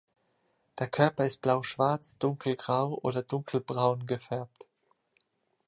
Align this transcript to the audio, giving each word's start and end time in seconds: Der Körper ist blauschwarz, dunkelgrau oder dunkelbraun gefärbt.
Der 0.79 0.87
Körper 0.89 1.27
ist 1.27 1.43
blauschwarz, 1.43 2.17
dunkelgrau 2.17 2.97
oder 3.03 3.21
dunkelbraun 3.21 4.07
gefärbt. 4.07 4.65